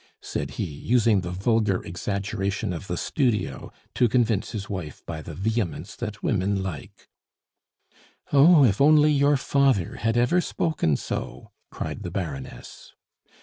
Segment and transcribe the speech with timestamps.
[0.23, 5.35] said he, using the vulgar exaggeration of the studio to convince his wife by the
[5.35, 7.07] vehemence that women like.
[8.33, 8.63] "Oh!
[8.65, 12.93] if only your father had ever spoken so!" cried the Baroness.